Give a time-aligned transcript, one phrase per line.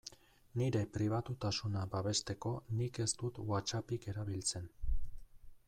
[0.59, 4.69] Nire pribatutasuna babesteko nik ez dut WhatsAppik erabiltzen.